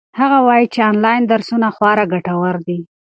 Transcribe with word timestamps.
هغه 0.19 0.37
وایي 0.47 0.67
چې 0.73 0.79
آنلاین 0.91 1.21
درسونه 1.31 1.67
خورا 1.75 2.05
ګټور 2.13 2.55
دي. 2.67 2.77